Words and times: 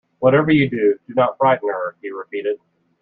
"Whatever 0.17 0.51
you 0.51 0.67
do, 0.67 0.97
do 1.05 1.13
not 1.13 1.37
frighten 1.37 1.69
her," 1.69 1.95
he 2.01 2.09
repeated. 2.09 2.59